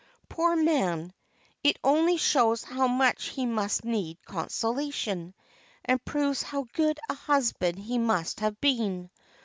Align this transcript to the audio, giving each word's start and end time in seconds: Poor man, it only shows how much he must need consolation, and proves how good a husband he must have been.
Poor 0.29 0.55
man, 0.55 1.13
it 1.63 1.77
only 1.83 2.17
shows 2.17 2.63
how 2.63 2.87
much 2.87 3.25
he 3.27 3.45
must 3.45 3.85
need 3.85 4.17
consolation, 4.25 5.35
and 5.85 6.03
proves 6.03 6.41
how 6.41 6.65
good 6.73 6.99
a 7.07 7.13
husband 7.13 7.77
he 7.77 7.99
must 7.99 8.39
have 8.39 8.59
been. 8.59 9.11